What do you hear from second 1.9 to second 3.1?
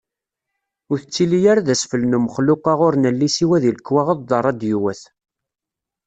n umexluq-a ur